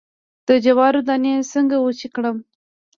د 0.47 0.49
جوارو 0.65 1.01
دانی 1.07 1.33
څنګه 1.53 1.75
وچې 1.79 2.07
کړم؟ 2.15 2.37